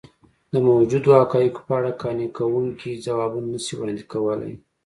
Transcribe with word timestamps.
د 0.53 0.55
موجودو 0.67 1.09
حقایقو 1.19 1.65
په 1.67 1.73
اړه 1.79 1.91
قانع 2.01 2.27
کوونکي 2.37 2.91
ځوابونه 3.05 3.47
نه 3.53 3.59
شي 3.65 3.73
وړاندې 3.77 4.03
کولی. 4.13 4.53